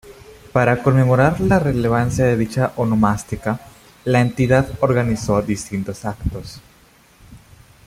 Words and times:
Para 0.51 0.81
conmemorar 0.81 1.39
la 1.39 1.59
relevancia 1.59 2.25
de 2.25 2.35
dicha 2.35 2.73
onomástica, 2.75 3.59
la 4.05 4.19
Entidad 4.19 4.67
organizó 4.79 5.39
distintos 5.43 6.05
actos. 6.05 6.59